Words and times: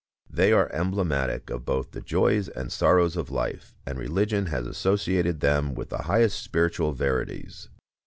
They 0.31 0.51
are 0.51 0.71
emblematic 0.73 1.51
of 1.51 1.63
both 1.63 1.91
the 1.91 2.01
joys 2.01 2.49
and 2.49 2.71
sorrows 2.71 3.15
of 3.15 3.29
life, 3.29 3.75
and 3.85 3.99
religion 3.99 4.47
has 4.47 4.65
associated 4.65 5.41
them 5.41 5.75
with 5.75 5.89
the 5.89 5.99
highest 6.05 6.41
spiritual 6.41 6.93
verities. 6.93 7.69